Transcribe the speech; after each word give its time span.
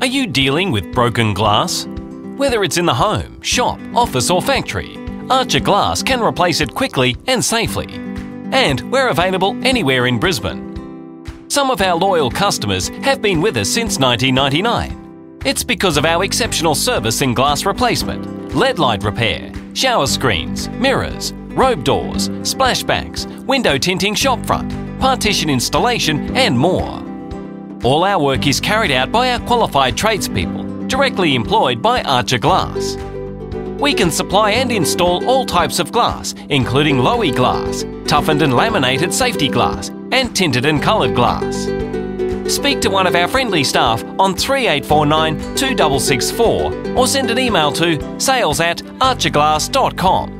Are 0.00 0.06
you 0.06 0.26
dealing 0.26 0.70
with 0.70 0.94
broken 0.94 1.34
glass? 1.34 1.86
Whether 2.38 2.64
it's 2.64 2.78
in 2.78 2.86
the 2.86 2.94
home, 2.94 3.38
shop, 3.42 3.78
office, 3.94 4.30
or 4.30 4.40
factory, 4.40 4.96
Archer 5.28 5.60
Glass 5.60 6.02
can 6.02 6.22
replace 6.22 6.62
it 6.62 6.74
quickly 6.74 7.18
and 7.26 7.44
safely. 7.44 7.92
And 8.50 8.90
we're 8.90 9.10
available 9.10 9.54
anywhere 9.62 10.06
in 10.06 10.18
Brisbane. 10.18 11.50
Some 11.50 11.70
of 11.70 11.82
our 11.82 11.94
loyal 11.94 12.30
customers 12.30 12.88
have 13.02 13.20
been 13.20 13.42
with 13.42 13.58
us 13.58 13.68
since 13.68 13.98
1999. 13.98 15.40
It's 15.44 15.62
because 15.62 15.98
of 15.98 16.06
our 16.06 16.24
exceptional 16.24 16.74
service 16.74 17.20
in 17.20 17.34
glass 17.34 17.66
replacement, 17.66 18.54
leadlight 18.54 19.04
repair, 19.04 19.52
shower 19.74 20.06
screens, 20.06 20.70
mirrors, 20.70 21.34
robe 21.52 21.84
doors, 21.84 22.30
splashbacks, 22.30 23.26
window 23.44 23.76
tinting 23.76 24.14
shopfront, 24.14 24.98
partition 24.98 25.50
installation, 25.50 26.34
and 26.34 26.58
more. 26.58 27.09
All 27.82 28.04
our 28.04 28.22
work 28.22 28.46
is 28.46 28.60
carried 28.60 28.90
out 28.90 29.10
by 29.10 29.32
our 29.32 29.40
qualified 29.40 29.96
tradespeople, 29.96 30.86
directly 30.86 31.34
employed 31.34 31.80
by 31.80 32.02
Archer 32.02 32.36
Glass. 32.36 32.96
We 33.80 33.94
can 33.94 34.10
supply 34.10 34.50
and 34.50 34.70
install 34.70 35.26
all 35.26 35.46
types 35.46 35.78
of 35.78 35.90
glass, 35.90 36.34
including 36.50 36.98
Low-E 36.98 37.30
glass, 37.30 37.86
toughened 38.06 38.42
and 38.42 38.54
laminated 38.54 39.14
safety 39.14 39.48
glass, 39.48 39.88
and 40.12 40.36
tinted 40.36 40.66
and 40.66 40.82
coloured 40.82 41.14
glass. 41.14 41.64
Speak 42.54 42.82
to 42.82 42.90
one 42.90 43.06
of 43.06 43.14
our 43.14 43.28
friendly 43.28 43.64
staff 43.64 44.04
on 44.18 44.34
3849 44.34 45.38
2664 45.56 46.98
or 46.98 47.06
send 47.06 47.30
an 47.30 47.38
email 47.38 47.72
to 47.72 48.20
sales 48.20 48.60
at 48.60 48.78
archerglass.com. 48.98 50.39